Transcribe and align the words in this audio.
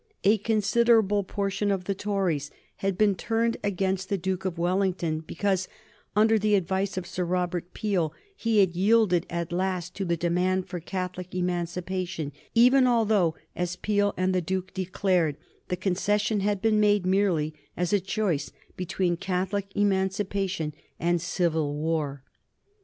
A 0.23 0.39
considerable 0.39 1.23
portion 1.23 1.69
of 1.69 1.83
the 1.83 1.93
Tories 1.93 2.49
had 2.77 2.97
been 2.97 3.13
turned 3.13 3.57
against 3.63 4.09
the 4.09 4.17
Duke 4.17 4.45
of 4.45 4.57
Wellington 4.57 5.19
because, 5.19 5.67
under 6.15 6.39
the 6.39 6.55
advice 6.55 6.97
of 6.97 7.05
Sir 7.05 7.23
Robert 7.23 7.71
Peel, 7.75 8.11
he 8.35 8.61
had 8.61 8.75
yielded 8.75 9.27
at 9.29 9.51
last 9.51 9.93
to 9.93 10.03
the 10.03 10.17
demand 10.17 10.67
for 10.67 10.79
Catholic 10.79 11.35
Emancipation, 11.35 12.31
even 12.55 12.87
although, 12.87 13.35
as 13.55 13.75
Peel 13.75 14.15
and 14.17 14.33
the 14.33 14.41
Duke 14.41 14.69
himself 14.69 14.87
declared, 14.91 15.37
the 15.67 15.77
concession 15.77 16.39
had 16.39 16.63
been 16.63 16.79
made 16.79 17.05
merely 17.05 17.53
as 17.77 17.93
a 17.93 17.99
choice 17.99 18.51
between 18.75 19.17
Catholic 19.17 19.67
Emancipation 19.75 20.73
and 20.99 21.21
civil 21.21 21.75
war. 21.75 22.23